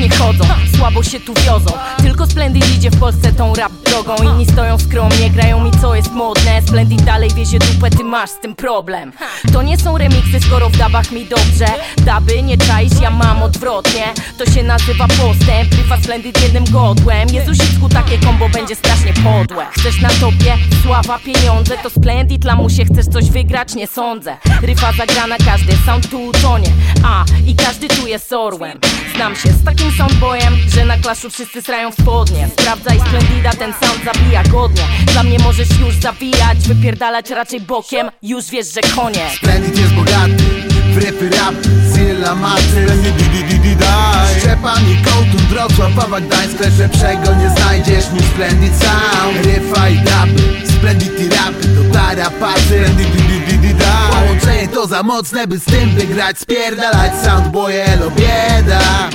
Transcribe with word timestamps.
nie 0.00 0.10
chodzą 0.10 0.44
Słabo 0.76 1.02
się 1.02 1.20
tu 1.20 1.34
wiozą. 1.34 1.72
Tylko 2.02 2.26
Splendid 2.26 2.76
idzie 2.76 2.90
w 2.90 3.00
Polsce 3.00 3.32
tą 3.32 3.54
rap 3.54 3.72
drogą. 3.72 4.16
Inni 4.22 4.46
stoją 4.46 4.78
skromnie, 4.78 5.30
grają 5.30 5.64
mi 5.64 5.70
co 5.80 5.94
jest 5.94 6.12
modne. 6.12 6.62
Splendid 6.62 7.02
dalej 7.02 7.30
wiezie 7.34 7.58
dupę, 7.58 7.90
ty 7.90 8.04
masz 8.04 8.30
z 8.30 8.40
tym 8.40 8.54
problem. 8.54 9.12
To 9.52 9.62
nie 9.62 9.78
są 9.78 9.98
remiksy, 9.98 10.40
skoro 10.40 10.68
w 10.68 10.76
dabach 10.76 11.12
mi 11.12 11.26
dobrze. 11.26 11.66
Daby 11.96 12.42
nie 12.42 12.58
czaisz, 12.58 13.00
ja 13.02 13.10
mam 13.10 13.42
odwrotnie. 13.42 14.04
To 14.38 14.46
się 14.46 14.62
nazywa 14.62 15.08
postęp. 15.08 15.74
Ryfa 15.76 15.96
Splendid 16.02 16.42
jednym 16.42 16.64
godłem. 16.64 17.28
Jezusicku 17.28 17.88
takie 17.88 18.18
kombo 18.18 18.48
będzie 18.48 18.74
strasznie 18.74 19.12
podłe. 19.12 19.66
Chcesz 19.70 20.00
na 20.00 20.08
topie, 20.08 20.56
sława, 20.82 21.18
pieniądze. 21.18 21.78
To 21.82 21.90
Splendid, 21.90 22.44
lamusie, 22.44 22.84
chcesz 22.84 23.06
coś 23.06 23.30
wygrać? 23.30 23.74
Nie 23.74 23.86
sądzę. 23.86 24.36
Ryfa 24.62 24.92
zagrana, 24.92 25.36
każdy 25.44 25.72
sound 25.86 26.10
tu 26.10 26.24
utonie 26.24 26.70
A, 27.04 27.24
i 28.10 28.12
jest 28.12 28.32
orłem. 28.32 28.78
Znam 29.14 29.36
się 29.36 29.48
z 29.48 29.64
takim 29.64 29.92
soundboyem, 29.92 30.56
że 30.74 30.84
na 30.84 30.96
klaszu 30.96 31.30
wszyscy 31.30 31.62
srają 31.62 31.90
w 31.90 31.94
spodnie. 31.94 32.48
Sprawdzaj 32.52 33.00
Splendida, 33.00 33.50
ten 33.50 33.72
sound 33.72 34.04
zabija 34.04 34.42
godnie. 34.42 34.82
Dla 35.12 35.22
mnie 35.22 35.38
możesz 35.38 35.68
już 35.80 35.94
zabijać, 35.94 36.58
wypierdalać 36.58 37.30
raczej 37.30 37.60
bokiem. 37.60 38.10
Już 38.22 38.50
wiesz, 38.50 38.66
że 38.74 38.80
koniec 38.96 39.32
Splendid 39.36 39.78
jest 39.78 39.94
bogaty, 39.94 40.44
w 40.94 40.96
rypy 40.96 41.30
rap, 41.30 41.54
Zilla 41.92 42.36
Splendid 42.58 43.16
di 43.16 43.24
di 43.24 43.44
di 43.44 43.58
di 43.58 43.76
daj. 43.76 44.40
Szczepan 44.40 44.90
i 44.90 44.96
Kołtun, 45.04 45.46
Wrocław, 45.50 45.92
Pawa 45.96 46.20
Gdańsk 46.20 46.78
Lepszego 46.78 47.34
nie 47.34 47.50
znajdziesz 47.50 48.04
niż 48.12 48.22
Splendid 48.22 48.72
Sound. 48.82 49.46
Ryfa 49.46 49.88
i 49.88 49.96
dubby, 49.96 50.66
Splendid 50.72 51.20
i 51.20 51.28
rapy 51.28 51.68
To 51.76 51.98
tarapaty, 51.98 52.60
Splendid 52.60 53.10
di 53.10 53.22
di 53.22 53.40
di 53.40 53.58
di 53.58 53.74
to 54.80 54.86
za 54.86 55.02
mocne, 55.02 55.46
by 55.46 55.58
z 55.58 55.64
tym 55.64 55.90
wygrać 55.90 56.38
Spierdalać 56.38 57.12
soundboy, 57.24 57.82
elo 57.82 58.10
bieda. 58.10 59.10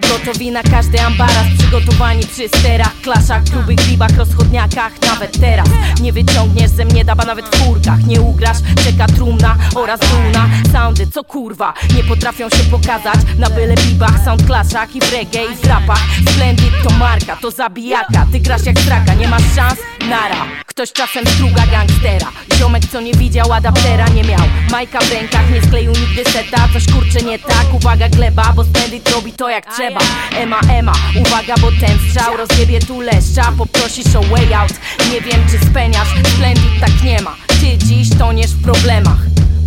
Gotowi 0.00 0.50
na 0.50 0.62
każdy 0.62 1.00
ambaras 1.00 1.46
Przygotowani 1.58 2.26
przy 2.26 2.48
sterach, 2.48 3.00
klaszach, 3.02 3.44
grubych 3.44 3.76
gribach, 3.76 4.16
rozchodniakach 4.18 4.92
Nawet 5.02 5.40
teraz. 5.40 5.68
Nie 6.00 6.12
wyciągniesz 6.12 6.70
ze 6.70 6.84
mnie 6.84 7.04
daba 7.04 7.24
nawet 7.24 7.46
w 7.46 7.58
furkach. 7.58 8.06
Nie 8.06 8.20
ugrasz, 8.20 8.56
czeka 8.84 9.06
trumna 9.06 9.56
oraz 9.74 10.00
runa 10.00 10.48
Soundy 10.72 11.06
co 11.06 11.24
kurwa, 11.24 11.74
nie 11.96 12.04
potrafią 12.04 12.48
się 12.50 12.64
pokazać. 12.70 13.20
Na 13.38 13.50
byle 13.50 13.74
bibach, 13.74 14.24
sound 14.24 14.46
klaszach 14.46 14.96
i 14.96 15.00
w 15.00 15.12
reggae 15.12 15.44
i 15.52 15.56
w 15.56 15.64
rapach. 15.64 16.02
Splendid 16.30 16.72
to 16.84 16.90
marka, 16.90 17.36
to 17.36 17.50
zabijaka. 17.50 18.26
Ty 18.32 18.40
grasz 18.40 18.66
jak 18.66 18.78
straka, 18.78 19.14
nie 19.14 19.28
masz 19.28 19.54
szans? 19.56 19.97
Nara. 20.08 20.46
Ktoś 20.66 20.92
czasem 20.92 21.26
struga 21.26 21.66
gangstera. 21.66 22.32
Ziomek 22.54 22.82
co 22.92 23.00
nie 23.00 23.12
widział 23.12 23.52
adaptera 23.52 24.08
nie 24.08 24.24
miał. 24.24 24.40
Majka 24.70 24.98
w 25.00 25.12
rękach, 25.12 25.50
nie 25.50 25.62
skleił 25.62 25.92
nigdy 25.92 26.30
seta. 26.30 26.68
Coś 26.72 26.86
kurcze 26.92 27.20
nie 27.20 27.38
tak, 27.38 27.74
uwaga 27.74 28.08
gleba 28.08 28.52
Bo 28.56 28.64
Splendid 28.64 29.10
robi 29.10 29.32
to 29.32 29.48
jak 29.48 29.74
trzeba. 29.74 30.00
Ema, 30.36 30.60
ema, 30.72 30.92
uwaga 31.20 31.54
bo 31.60 31.70
ten 31.80 31.98
strzał 32.10 32.36
Rozjebie 32.36 32.80
tu 32.80 33.00
leszcza, 33.00 33.52
poprosisz 33.58 34.16
o 34.16 34.20
way 34.20 34.54
out. 34.54 34.72
Nie 35.12 35.20
wiem 35.20 35.40
czy 35.50 35.66
speniasz, 35.66 36.08
Splendid 36.34 36.80
tak 36.80 37.02
nie 37.04 37.22
ma. 37.22 37.36
Ty 37.46 37.78
dziś 37.78 38.08
toniesz 38.18 38.50
w 38.50 38.62
problemach. 38.62 39.18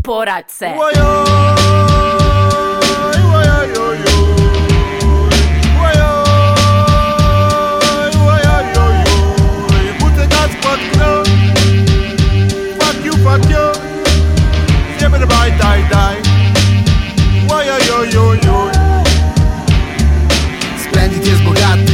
Poradź 0.04 0.52
se 0.52 0.74
Splendid 20.86 21.28
jest 21.28 21.42
bogaty, 21.42 21.94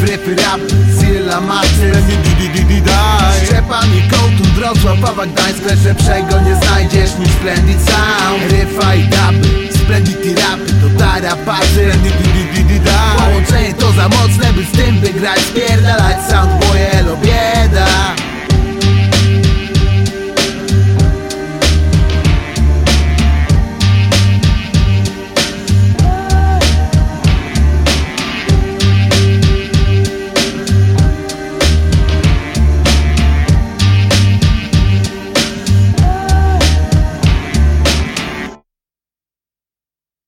w 0.00 0.02
rypy 0.02 0.34
rap, 0.34 0.60
Zilla 0.98 1.40
maty 1.40 1.68
Splendid 1.68 2.22
di 2.22 2.34
di 2.34 2.48
di 2.48 2.64
di 2.64 2.82
daj. 2.82 3.46
Szczepan 3.46 3.88
i 3.98 4.02
Kołtun, 4.10 4.46
Wrocław, 4.56 4.98
Pawa 5.00 5.26
Gdańsk 5.26 5.84
Lepszego 5.84 6.40
nie 6.40 6.56
znajdziesz 6.56 7.18
niż 7.18 7.28
Splendid 7.28 7.78
Sound 7.80 8.52
Ryfa 8.52 8.94
i 8.94 9.02
dubby, 9.02 9.48
Splendid 9.78 10.26
i 10.26 10.34
rapy 10.34 10.72
To 10.80 10.98
tarapaty, 10.98 11.66
Splendid 11.66 12.22
di 12.22 12.27